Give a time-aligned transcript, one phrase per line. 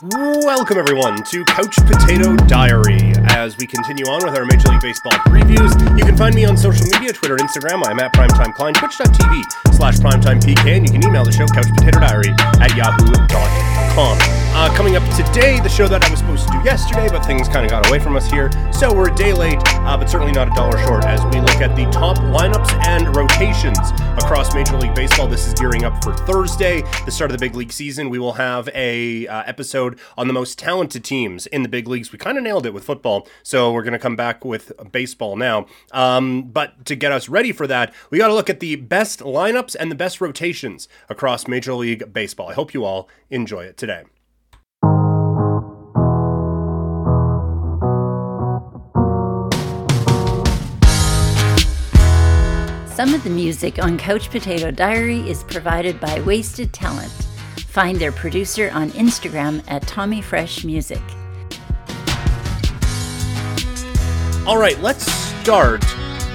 [0.00, 3.14] Welcome, everyone, to Couch Potato Diary.
[3.30, 6.56] As we continue on with our Major League Baseball previews, you can find me on
[6.56, 7.84] social media Twitter, Instagram.
[7.84, 12.30] I'm at Primetime Klein, twitch.tv slash primetimepk, and you can email the show, couchpotatodiary
[12.60, 14.47] at yahoo.com.
[14.60, 17.46] Uh, coming up today, the show that I was supposed to do yesterday, but things
[17.46, 20.32] kind of got away from us here, so we're a day late, uh, but certainly
[20.32, 23.78] not a dollar short, as we look at the top lineups and rotations
[24.20, 25.28] across Major League Baseball.
[25.28, 28.10] This is gearing up for Thursday, the start of the big league season.
[28.10, 32.10] We will have a uh, episode on the most talented teams in the big leagues.
[32.10, 35.36] We kind of nailed it with football, so we're going to come back with baseball
[35.36, 35.66] now.
[35.92, 39.20] Um, but to get us ready for that, we got to look at the best
[39.20, 42.48] lineups and the best rotations across Major League Baseball.
[42.48, 44.02] I hope you all enjoy it today.
[52.98, 57.12] Some of the music on Couch Potato Diary is provided by Wasted Talent.
[57.68, 61.00] Find their producer on Instagram at Tommy Fresh Music.
[64.48, 65.82] All right, let's start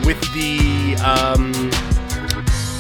[0.06, 1.52] with the um,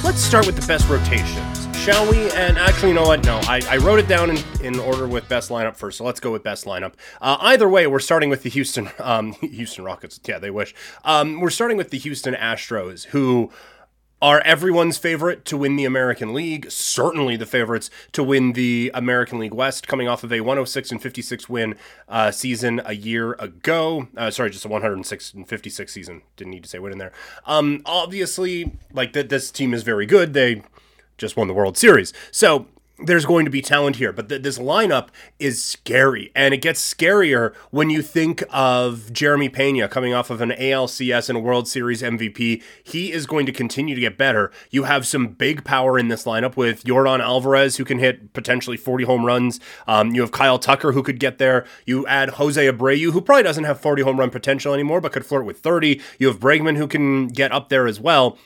[0.02, 2.32] let's start with the best rotations, shall we?
[2.32, 3.26] And actually, you know what?
[3.26, 5.98] No, I, I wrote it down in, in order with best lineup first.
[5.98, 6.94] So let's go with best lineup.
[7.20, 10.22] Uh, either way, we're starting with the Houston um, Houston Rockets.
[10.26, 10.74] Yeah, they wish.
[11.04, 13.52] Um, we're starting with the Houston Astros, who
[14.24, 19.38] are everyone's favorite to win the American League, certainly the favorites to win the American
[19.38, 21.76] League West, coming off of a 106 and 56 win
[22.08, 24.08] uh, season a year ago.
[24.16, 26.22] Uh, sorry, just a 106 and 56 season.
[26.38, 27.12] Didn't need to say win in there.
[27.46, 30.32] Um, obviously, like that, this team is very good.
[30.32, 30.64] They
[31.18, 32.68] just won the World Series, so
[33.00, 36.94] there's going to be talent here, but th- this lineup is scary, and it gets
[36.94, 41.68] scarier when you think of Jeremy Pena coming off of an ALCS and a World
[41.68, 42.62] Series MVP.
[42.84, 44.52] He is going to continue to get better.
[44.70, 48.78] You have some big power in this lineup with Yordan Alvarez, who can hit potentially
[48.78, 49.60] 40 home runs.
[49.88, 51.66] Um, you have Kyle Tucker, who could get there.
[51.88, 55.26] You add Jose Abreu, who probably doesn't have 40 home run potential anymore, but could
[55.26, 56.00] flirt with 30.
[56.20, 58.38] You have Bregman, who can get up there as well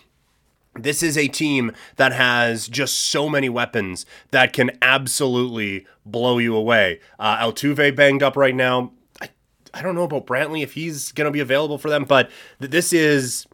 [0.77, 6.55] this is a team that has just so many weapons that can absolutely blow you
[6.55, 6.99] away.
[7.19, 8.91] Uh, Altuve banged up right now.
[9.21, 9.29] I,
[9.73, 12.29] I don't know about Brantley if he's going to be available for them, but
[12.59, 13.47] th- this is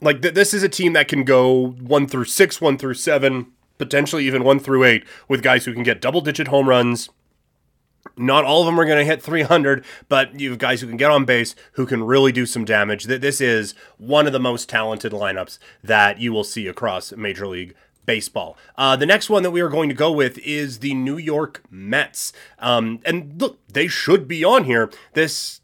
[0.00, 3.52] like th- this is a team that can go one through six, one through seven,
[3.78, 7.08] potentially even one through eight with guys who can get double digit home runs
[8.16, 10.96] not all of them are going to hit 300, but you have guys who can
[10.96, 13.04] get on base who can really do some damage.
[13.04, 17.74] This is one of the most talented lineups that you will see across Major League
[18.06, 18.56] Baseball.
[18.76, 21.62] Uh, the next one that we are going to go with is the New York
[21.70, 22.32] Mets.
[22.58, 24.90] Um, and look, they should be on here.
[25.14, 25.60] This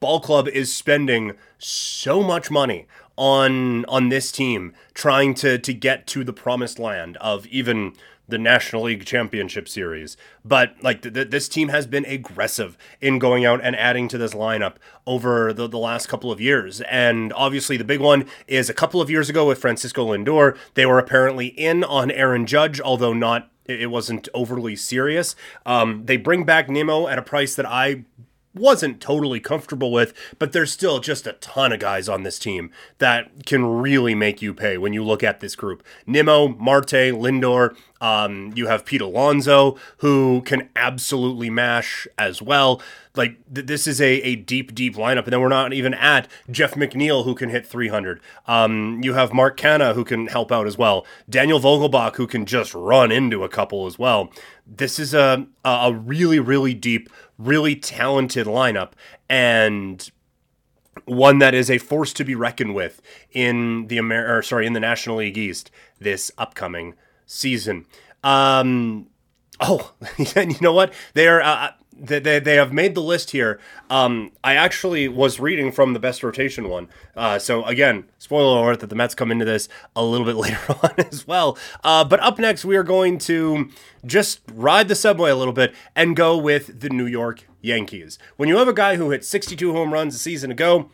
[0.00, 2.86] ball club is spending so much money
[3.16, 7.94] on on this team trying to to get to the promised land of even
[8.28, 10.16] the National League Championship Series.
[10.44, 14.18] But like th- th- this team has been aggressive in going out and adding to
[14.18, 14.76] this lineup
[15.06, 16.80] over the, the last couple of years.
[16.82, 20.56] And obviously, the big one is a couple of years ago with Francisco Lindor.
[20.74, 23.50] They were apparently in on Aaron Judge, although not.
[23.68, 25.34] It wasn't overly serious.
[25.64, 28.04] Um, they bring back Nimmo at a price that I
[28.56, 32.70] wasn't totally comfortable with, but there's still just a ton of guys on this team
[32.98, 35.84] that can really make you pay when you look at this group.
[36.06, 42.82] Nimmo, Marte, Lindor, um, you have Pete Alonso, who can absolutely mash as well.
[43.14, 45.24] Like, th- this is a, a deep, deep lineup.
[45.24, 48.20] And then we're not even at Jeff McNeil, who can hit 300.
[48.46, 51.06] Um, you have Mark Canha, who can help out as well.
[51.28, 54.30] Daniel Vogelbach, who can just run into a couple as well.
[54.66, 57.08] This is a, a really, really deep,
[57.38, 58.92] really talented lineup.
[59.28, 60.10] And
[61.04, 64.72] one that is a force to be reckoned with in the Amer- or sorry in
[64.72, 66.94] the National League East this upcoming
[67.26, 67.86] season.
[68.24, 69.08] Um,
[69.60, 69.92] oh,
[70.36, 70.92] and you know what?
[71.14, 71.42] They are.
[71.42, 73.58] Uh, they, they, they have made the list here.
[73.88, 76.88] Um, I actually was reading from the best rotation one.
[77.16, 80.60] Uh, so again, spoiler alert that the Mets come into this a little bit later
[80.82, 81.56] on as well.
[81.82, 83.70] Uh, but up next, we are going to
[84.04, 88.18] just ride the subway a little bit and go with the New York Yankees.
[88.36, 90.90] When you have a guy who hit 62 home runs a season ago,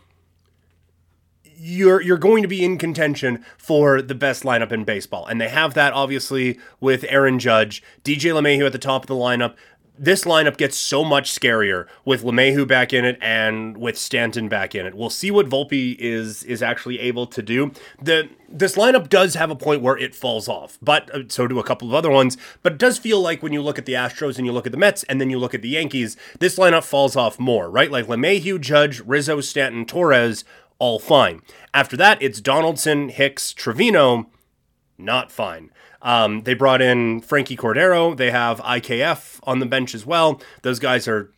[1.63, 5.27] you're you're going to be in contention for the best lineup in baseball.
[5.27, 9.15] And they have that obviously with Aaron Judge, DJ LeMahieu at the top of the
[9.15, 9.55] lineup.
[9.99, 14.75] This lineup gets so much scarier with LeMahieu back in it and with Stanton back
[14.75, 14.95] in it.
[14.95, 17.71] We'll see what Volpe is is actually able to do.
[18.01, 21.61] The this lineup does have a point where it falls off, but uh, so do
[21.61, 22.37] a couple of other ones.
[22.63, 24.73] But it does feel like when you look at the Astros and you look at
[24.73, 27.91] the Mets and then you look at the Yankees, this lineup falls off more, right?
[27.91, 30.45] Like LeMahieu, Judge, Rizzo, Stanton, Torres
[30.83, 31.41] all fine.
[31.73, 34.29] After that, it's Donaldson, Hicks, Trevino,
[34.99, 35.71] not fine.
[36.03, 38.17] Um, they brought in Frankie Cordero.
[38.17, 40.43] They have IKF on the bench as well.
[40.63, 41.31] Those guys are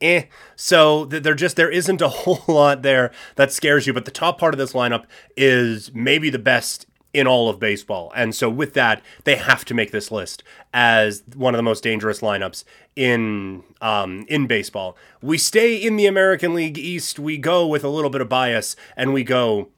[0.00, 0.24] eh.
[0.56, 3.92] So they're just there isn't a whole lot there that scares you.
[3.92, 5.04] But the top part of this lineup
[5.36, 8.12] is maybe the best in all of baseball.
[8.14, 11.82] And so with that, they have to make this list as one of the most
[11.82, 12.64] dangerous lineups
[12.96, 14.96] in um, in baseball.
[15.22, 17.18] We stay in the American League East.
[17.18, 19.68] We go with a little bit of bias, and we go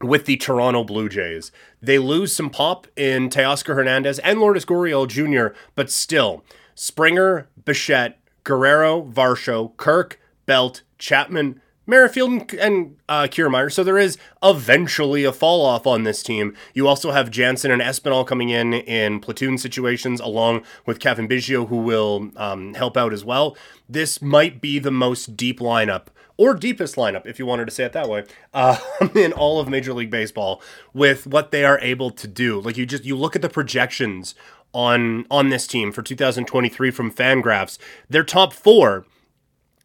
[0.00, 1.52] with the Toronto Blue Jays.
[1.80, 6.44] They lose some pop in Teoscar Hernandez and Lourdes Gurriel Jr., but still,
[6.74, 13.72] Springer, Bichette, Guerrero, Varsho, Kirk, Belt, Chapman, Merrifield and, uh, Kiermaier.
[13.72, 16.54] So there is eventually a fall off on this team.
[16.74, 21.68] You also have Jansen and Espinal coming in in platoon situations, along with Cavan Biggio,
[21.68, 23.56] who will um, help out as well.
[23.88, 26.06] This might be the most deep lineup
[26.36, 28.24] or deepest lineup, if you wanted to say it that way,
[28.54, 28.76] uh,
[29.14, 30.62] in all of Major League Baseball
[30.92, 32.60] with what they are able to do.
[32.60, 34.34] Like you just you look at the projections
[34.72, 37.78] on on this team for 2023 from Fangraphs.
[38.08, 39.04] Their top four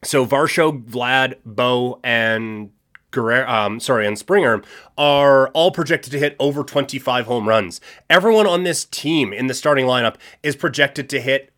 [0.03, 2.71] so Varsho, Vlad, Bo, and
[3.11, 4.61] Guerrero, um, sorry, and Springer
[4.97, 7.81] are all projected to hit over 25 home runs.
[8.09, 11.51] Everyone on this team in the starting lineup is projected to hit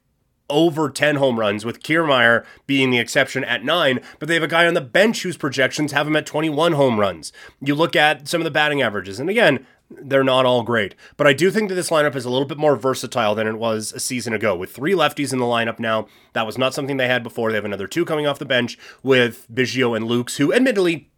[0.50, 4.48] over 10 home runs, with Kiermaier being the exception at 9, but they have a
[4.48, 7.32] guy on the bench whose projections have him at 21 home runs.
[7.62, 10.96] You look at some of the batting averages, and again, they're not all great.
[11.18, 13.58] But I do think that this lineup is a little bit more versatile than it
[13.58, 14.56] was a season ago.
[14.56, 17.52] With three lefties in the lineup now, that was not something they had before.
[17.52, 21.10] They have another two coming off the bench with Biggio and Lukes, who admittedly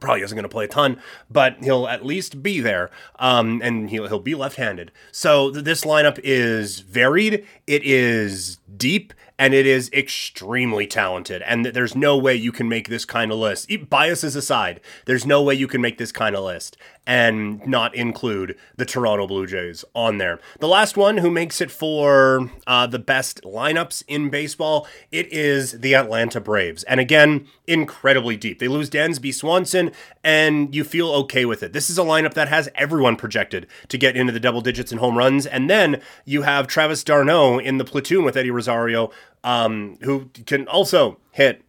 [0.00, 1.00] probably isn't going to play a ton,
[1.30, 4.92] but he'll at least be there, um, and he'll he'll be left-handed.
[5.12, 7.46] So th- this lineup is varied.
[7.66, 11.42] It is deep and it is extremely talented.
[11.42, 13.70] And there's no way you can make this kind of list.
[13.88, 16.76] Biases aside, there's no way you can make this kind of list
[17.06, 20.38] and not include the Toronto Blue Jays on there.
[20.60, 25.80] The last one who makes it for uh, the best lineups in baseball, it is
[25.80, 26.82] the Atlanta Braves.
[26.84, 28.58] And again, incredibly deep.
[28.58, 29.92] They lose Dansby Swanson,
[30.22, 31.72] and you feel okay with it.
[31.72, 34.98] This is a lineup that has everyone projected to get into the double digits in
[34.98, 35.46] home runs.
[35.46, 39.10] And then you have Travis d'Arnaud in the platoon with Eddie Rosario,
[39.44, 41.62] um, who can also hit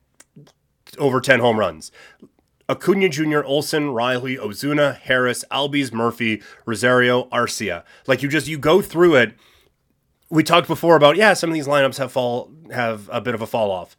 [0.97, 1.91] over 10 home runs.
[2.67, 7.83] Acuna Jr., Olson, Riley, Ozuna, Harris, Albies, Murphy, Rosario, Arcia.
[8.07, 9.33] Like you just you go through it.
[10.29, 13.41] We talked before about yeah, some of these lineups have fall have a bit of
[13.41, 13.97] a fall off.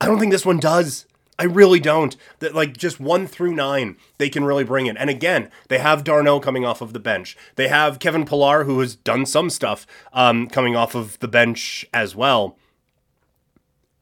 [0.00, 1.06] I don't think this one does.
[1.38, 2.16] I really don't.
[2.38, 4.96] That like just one through nine, they can really bring it.
[4.98, 7.36] And again, they have d'Arnaud coming off of the bench.
[7.56, 11.86] They have Kevin Pillar, who has done some stuff, um, coming off of the bench
[11.92, 12.56] as well.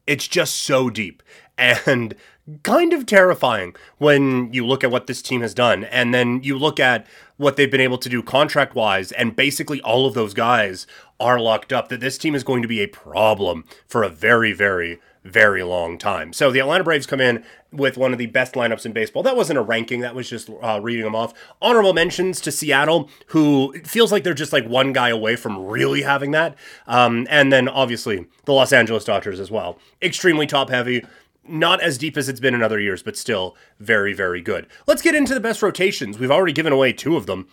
[0.05, 1.23] It's just so deep.
[1.57, 2.15] And
[2.63, 6.57] kind of terrifying when you look at what this team has done and then you
[6.57, 7.07] look at
[7.37, 10.85] what they've been able to do contract wise and basically all of those guys
[11.21, 14.51] are locked up that this team is going to be a problem for a very
[14.51, 16.33] very very long time.
[16.33, 19.23] So the Atlanta Braves come in with one of the best lineups in baseball.
[19.23, 21.33] That wasn't a ranking, that was just uh, reading them off.
[21.61, 26.01] Honorable mentions to Seattle, who feels like they're just like one guy away from really
[26.01, 26.55] having that.
[26.87, 29.79] Um, and then obviously the Los Angeles Dodgers as well.
[30.01, 31.03] Extremely top heavy
[31.45, 34.65] not as deep as it's been in other years, but still very, very good.
[34.87, 36.17] Let's get into the best rotations.
[36.17, 37.47] We've already given away two of them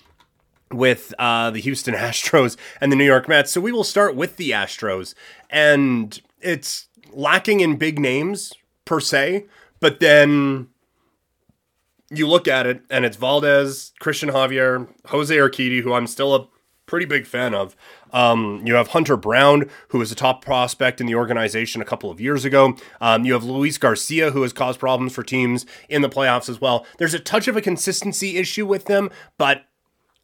[0.71, 3.51] with uh, the Houston Astros and the New York Mets.
[3.53, 5.15] So we will start with the Astros.
[5.49, 8.53] And it's lacking in big names
[8.85, 9.47] per se,
[9.81, 10.69] but then
[12.11, 16.49] you look at it and it's Valdez, Cristian Javier, Jose Urquidy, who I'm still a
[16.87, 17.77] pretty big fan of.
[18.13, 22.11] Um, you have Hunter Brown, who was a top prospect in the organization a couple
[22.11, 22.77] of years ago.
[23.01, 26.61] Um, you have Luis Garcia, who has caused problems for teams in the playoffs as
[26.61, 26.85] well.
[26.99, 29.67] There's a touch of a consistency issue with them, but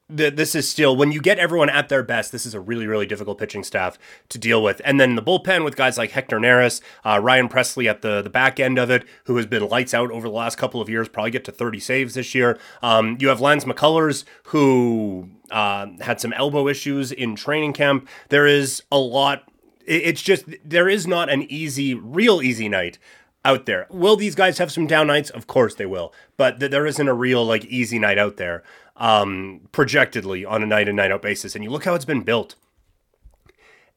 [0.08, 2.30] this is still when you get everyone at their best.
[2.30, 3.98] This is a really, really difficult pitching staff
[4.28, 4.80] to deal with.
[4.84, 8.30] And then the bullpen with guys like Hector Neris, uh, Ryan Pressly at the the
[8.30, 11.08] back end of it, who has been lights out over the last couple of years.
[11.08, 12.58] Probably get to 30 saves this year.
[12.82, 18.08] Um, you have Lance McCullers, who uh, had some elbow issues in training camp.
[18.28, 19.50] There is a lot.
[19.84, 22.98] It's just there is not an easy, real easy night
[23.44, 23.86] out there.
[23.90, 25.30] Will these guys have some down nights?
[25.30, 26.12] Of course they will.
[26.36, 28.64] But th- there isn't a real like easy night out there
[28.96, 31.54] um, projectedly on a night in night out basis.
[31.54, 32.54] And you look how it's been built.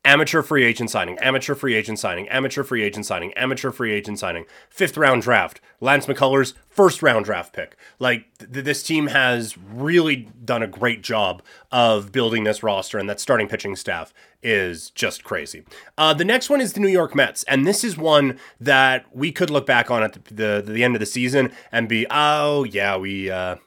[0.05, 4.17] Amateur free agent signing, amateur free agent signing, amateur free agent signing, amateur free agent
[4.17, 7.75] signing, fifth round draft, Lance McCullers, first round draft pick.
[7.99, 13.09] Like th- this team has really done a great job of building this roster, and
[13.09, 15.65] that starting pitching staff is just crazy.
[15.97, 19.33] Uh, the next one is the New York Mets, and this is one that we
[19.33, 22.63] could look back on at the, the, the end of the season and be, oh,
[22.63, 23.29] yeah, we.
[23.29, 23.57] Uh,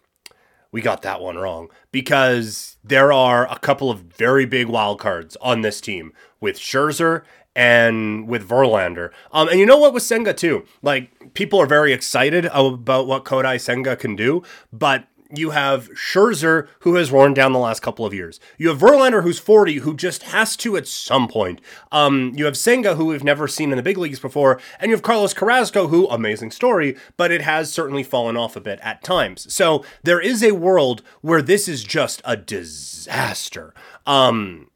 [0.72, 5.36] we got that one wrong because there are a couple of very big wild cards
[5.40, 7.22] on this team with Scherzer
[7.54, 9.10] and with Verlander.
[9.30, 10.64] Um, and you know what with Senga too?
[10.80, 16.68] Like people are very excited about what Kodai Senga can do, but you have Scherzer,
[16.80, 18.38] who has worn down the last couple of years.
[18.58, 21.60] You have Verlander, who's 40, who just has to at some point.
[21.90, 24.60] Um, you have Senga, who we've never seen in the big leagues before.
[24.78, 28.60] And you have Carlos Carrasco, who, amazing story, but it has certainly fallen off a
[28.60, 29.52] bit at times.
[29.52, 33.72] So there is a world where this is just a disaster.
[34.06, 34.68] Um,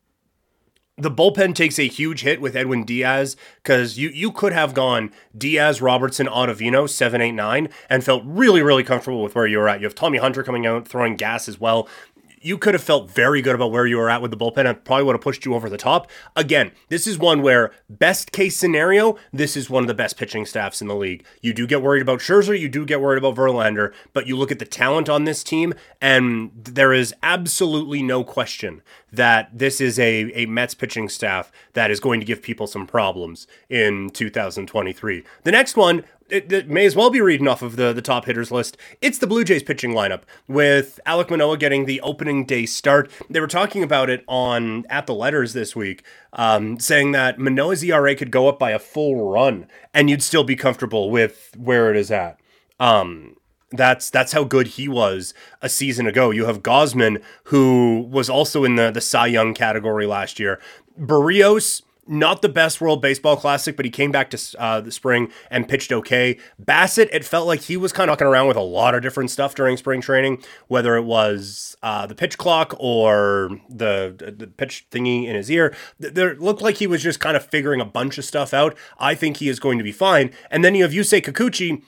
[0.99, 5.13] the bullpen takes a huge hit with Edwin Diaz because you you could have gone
[5.37, 9.69] Diaz, Robertson, Ottavino, seven, eight, nine, and felt really, really comfortable with where you were
[9.69, 9.81] at.
[9.81, 11.89] You have Tommy Hunter coming out throwing gas as well
[12.41, 14.85] you could have felt very good about where you were at with the bullpen and
[14.85, 16.11] probably would have pushed you over the top.
[16.35, 20.47] Again, this is one where, best case scenario, this is one of the best pitching
[20.47, 21.25] staffs in the league.
[21.41, 24.53] You do get worried about Scherzer, you do get worried about Verlander, but you look
[24.53, 29.99] at the talent on this team, and there is absolutely no question that this is
[29.99, 35.25] a, a Mets pitching staff that is going to give people some problems in 2023.
[35.45, 38.25] The next one it, it, may as well be reading off of the, the top
[38.25, 38.77] hitters list.
[39.01, 43.11] It's the Blue Jays pitching lineup with Alek Manoah getting the opening day start.
[43.31, 47.83] They were talking about it on at the letters this week, um, saying that Manoah's
[47.83, 51.91] ERA could go up by a full run and you'd still be comfortable with where
[51.91, 52.41] it is at.
[52.81, 53.37] Um,
[53.71, 56.31] that's that's how good he was a season ago.
[56.31, 60.61] You have Gausman, who was also in the the Cy Young category last year.
[60.99, 65.31] Berrios not the best World Baseball Classic, but he came back to uh, the spring
[65.51, 66.39] and pitched okay.
[66.63, 69.31] Bassitt, it felt like he was kind of knocking around with a lot of different
[69.31, 74.87] stuff during spring training, whether it was uh, the pitch clock or the the pitch
[74.91, 75.75] thingy in his ear.
[75.99, 78.77] There looked like he was just kind of figuring a bunch of stuff out.
[78.99, 80.31] I think he is going to be fine.
[80.51, 81.83] And then you have Yusei Kikuchi,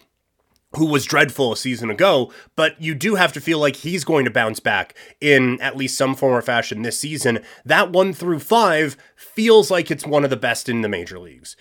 [0.77, 4.25] who was dreadful a season ago, but you do have to feel like he's going
[4.27, 7.41] to bounce back in at least some form or fashion this season.
[7.65, 11.57] That one through five feels like it's one of the best in the major leagues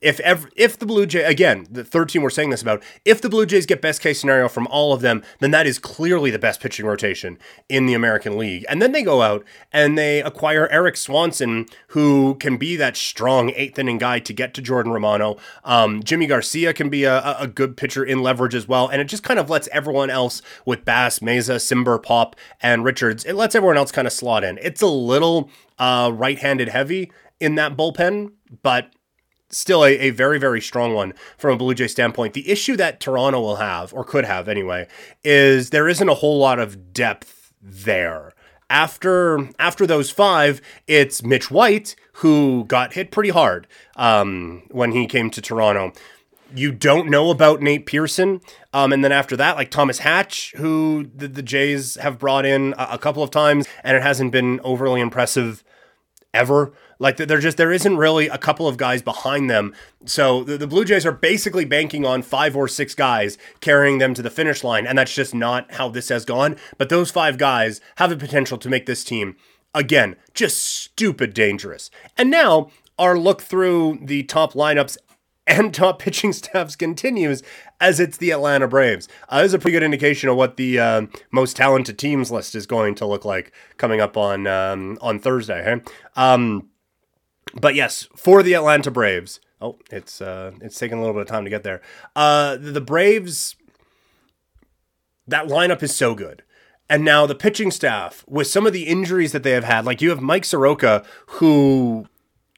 [0.00, 0.20] if
[0.56, 3.46] if the Blue Jays again, the third team we're saying this about, if the Blue
[3.46, 6.60] Jays get best case scenario from all of them, then that is clearly the best
[6.60, 7.38] pitching rotation
[7.68, 8.64] in the American League.
[8.68, 13.50] And then they go out and they acquire Erik Swanson, who can be that strong
[13.50, 15.36] eighth inning guy to get to Jordan Romano.
[15.64, 19.06] Um, Yimi Garcia can be a, a good pitcher in leverage as well, and it
[19.06, 23.24] just kind of lets everyone else with Bass, Mayza, Cimber, Pop, and Richards.
[23.24, 24.58] It lets everyone else kind of slot in.
[24.62, 28.92] It's a little uh, right-handed heavy in that bullpen, but
[29.50, 32.34] still a, a very, very strong one from a Blue Jay standpoint.
[32.34, 34.86] The issue that Toronto will have, or could have anyway,
[35.24, 38.32] is there isn't a whole lot of depth there.
[38.70, 45.06] After after those five, it's Mitch White who got hit pretty hard um, when he
[45.06, 45.92] came to Toronto.
[46.54, 48.40] You don't know about Nate Pearson,
[48.72, 52.74] um, and then after that, like Thomas Hatch, who the, the Jays have brought in
[52.78, 55.62] a, a couple of times, and it hasn't been overly impressive
[56.34, 56.72] ever.
[56.98, 59.74] Like they're just there isn't really a couple of guys behind them.
[60.04, 64.14] So the, the, Blue Jays are basically banking on five or six guys carrying them
[64.14, 66.56] to the finish line, and that's just not how this has gone.
[66.76, 69.36] But those five guys have the potential to make this team
[69.74, 71.90] again just stupid dangerous.
[72.16, 74.96] And now our look through the top lineups
[75.46, 77.42] and top pitching staffs continues
[77.80, 79.08] as it's the Atlanta Braves.
[79.28, 82.54] Uh, this is a pretty good indication of what the uh, most talented teams list
[82.54, 85.62] is going to look like coming up on um, on Thursday.
[85.62, 85.80] Hey?
[86.16, 86.68] Um,
[87.54, 89.40] but yes, for the Atlanta Braves.
[89.60, 91.80] Oh, it's uh, it's taking a little bit of time to get there.
[92.14, 93.56] Uh, the Braves.
[95.26, 96.42] That lineup is so good.
[96.88, 100.00] And now the pitching staff, with some of the injuries that they have had, like
[100.00, 102.06] you have Mike Soroka, who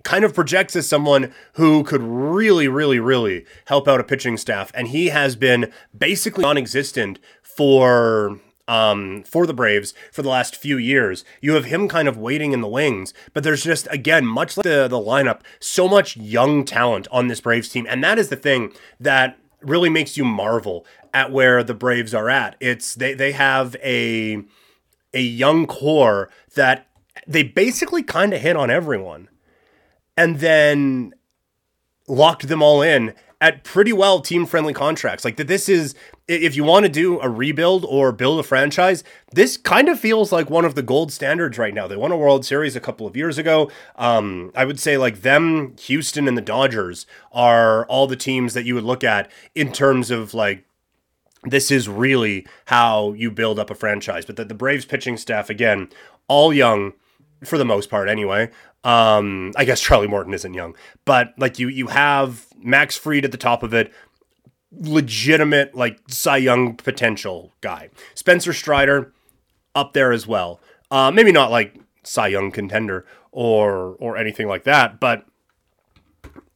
[0.05, 4.71] kind of projects as someone who could really, really, really help out a pitching staff.
[4.75, 8.39] And he has been basically non existent for
[8.71, 11.25] um, for the Braves for the last few years.
[11.41, 14.65] You have him kind of waiting in the wings, but there's just again much like
[14.65, 18.37] the the lineup, so much young talent on this Braves team, and that is the
[18.37, 22.55] thing that really makes you marvel at where the Braves are at.
[22.61, 24.45] It's they they have a
[25.13, 26.87] a young core that
[27.27, 29.29] they basically kind of hit on everyone,
[30.17, 31.13] and then
[32.07, 35.25] locked them all in at pretty well team friendly contracts.
[35.25, 35.95] Like that, this is
[36.29, 40.31] if you want to do a rebuild or build a franchise, this kind of feels
[40.31, 41.87] like one of the gold standards right now.
[41.87, 43.71] They won a World Series a couple of years ago.
[43.97, 48.65] Um, I would say like them, Houston, and the Dodgers are all the teams that
[48.65, 50.65] you would look at in terms of like
[51.45, 54.27] this is really how you build up a franchise.
[54.27, 55.89] But the, the Braves pitching staff again,
[56.29, 56.93] all young
[57.45, 58.51] for the most part anyway.
[58.85, 63.33] Um, I guess Charlie Morton isn't young, but like you, you have Max Fried at
[63.33, 63.93] the top of it,
[64.73, 67.91] legitimate like Cy Young potential guy.
[68.15, 69.13] Spencer Strider,
[69.75, 70.61] up there as well.
[70.91, 75.25] Uh, maybe not like Cy Young contender or or anything like that, but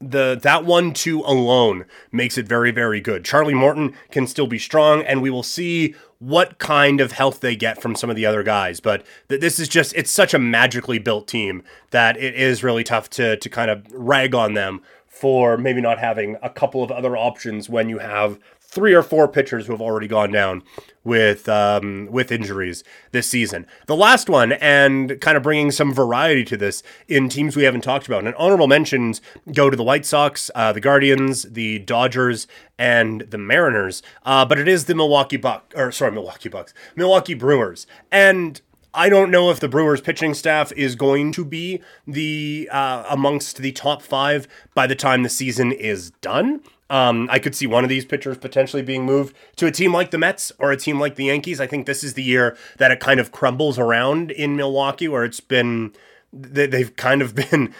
[0.00, 3.24] the that one two alone makes it very very good.
[3.24, 7.54] Charlie Morton can still be strong, and we will see what kind of health they
[7.54, 8.80] get from some of the other guys.
[8.80, 12.84] But th- this is just it's such a magically built team that it is really
[12.84, 16.90] tough to to kind of rag on them for maybe not having a couple of
[16.90, 18.38] other options when you have
[18.74, 20.62] three or four pitchers who have already gone down
[21.04, 23.66] with um, with injuries this season.
[23.86, 27.82] The last one, and kind of bringing some variety to this in teams we haven't
[27.82, 28.24] talked about.
[28.24, 29.20] And honorable mentions
[29.52, 34.02] go to the White Sox, uh, the Guardians, the Dodgers, and the Mariners.
[34.24, 38.60] Uh, but it is the Milwaukee Buck, or sorry, Milwaukee Bucks, Milwaukee Brewers, and.
[38.94, 43.58] I don't know if the Brewers pitching staff is going to be the uh, amongst
[43.58, 46.60] the top five by the time the season is done.
[46.88, 50.12] Um, I could see one of these pitchers potentially being moved to a team like
[50.12, 51.60] the Mets or a team like the Yankees.
[51.60, 55.24] I think this is the year that it kind of crumbles around in Milwaukee, where
[55.24, 55.92] it's been
[56.32, 57.74] they've kind of been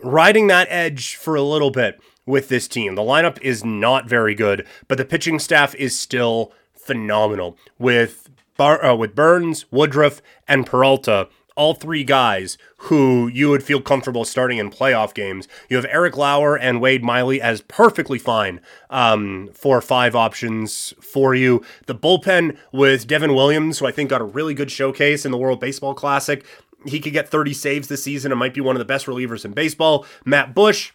[0.00, 2.94] riding that edge for a little bit with this team.
[2.94, 8.28] The lineup is not very good, but the pitching staff is still phenomenal with
[8.62, 14.24] Bar- uh, with Burnes, Woodruff, and Peralta all three guys who you would feel comfortable
[14.24, 15.48] starting in playoff games.
[15.68, 21.34] You have Eric Lauer and Wade Miley as perfectly fine um, for five options for
[21.34, 21.62] you.
[21.86, 25.36] The bullpen with Devin Williams, who I think got a really good showcase in the
[25.36, 26.46] World Baseball Classic.
[26.86, 29.44] He could get 30 saves this season and might be one of the best relievers
[29.44, 30.06] in baseball.
[30.24, 30.92] Matt Bush,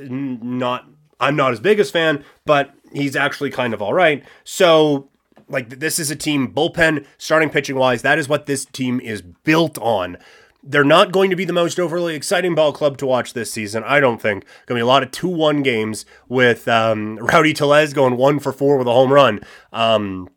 [0.00, 0.86] not
[1.20, 4.24] I'm not his biggest fan, but he's actually kind of all right.
[4.44, 5.10] So
[5.52, 8.02] like this is a team bullpen starting pitching wise.
[8.02, 10.16] That is what this team is built on.
[10.64, 13.82] They're not going to be the most overly exciting ball club to watch this season.
[13.84, 14.44] I don't think.
[14.66, 18.52] Going to be a lot of two-one games with um, Rowdy Tellez going one for
[18.52, 19.40] four with a home run.
[19.72, 20.28] Um,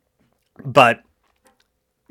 [0.64, 1.02] but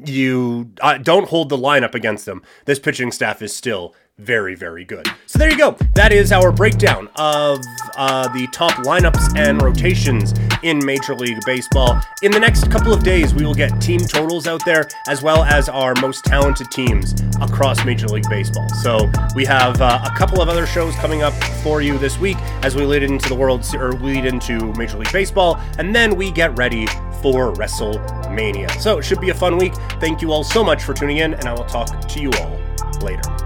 [0.04, 2.42] you uh, don't hold the lineup against them.
[2.66, 5.08] This pitching staff is still very, very good.
[5.26, 5.76] So there you go.
[5.96, 7.60] That is our breakdown of
[7.98, 12.02] uh, the top lineups and rotations in Major League Baseball.
[12.22, 15.44] In the next couple of days, we will get team totals out there as well
[15.44, 18.68] as our most talented teams across Major League Baseball.
[18.82, 22.38] So we have uh, a couple of other shows coming up for you this week
[22.64, 26.32] as we lead into the World or lead into Major League Baseball, and then we
[26.32, 26.88] get ready
[27.22, 28.72] for WrestleMania.
[28.80, 29.74] So it should be a fun week.
[30.00, 32.60] Thank you all so much for tuning in, and I will talk to you all
[33.02, 33.45] later.